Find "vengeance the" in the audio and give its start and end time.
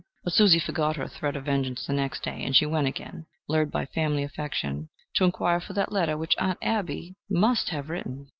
1.45-1.93